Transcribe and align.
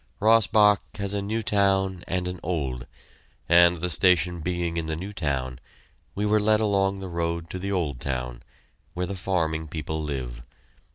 Rossbach 0.19 0.79
has 0.97 1.13
a 1.13 1.21
new 1.21 1.43
town 1.43 2.03
and 2.07 2.27
an 2.27 2.39
old, 2.41 2.87
and, 3.47 3.81
the 3.81 3.89
station 3.91 4.41
being 4.41 4.77
in 4.77 4.87
the 4.87 4.95
new 4.95 5.13
town, 5.13 5.59
we 6.15 6.25
were 6.25 6.39
led 6.39 6.59
along 6.59 6.99
the 7.01 7.07
road 7.07 7.51
to 7.51 7.59
the 7.59 7.71
old 7.71 7.99
town, 8.01 8.41
where 8.95 9.05
the 9.05 9.13
farming 9.15 9.67
people 9.67 10.01
live. 10.01 10.41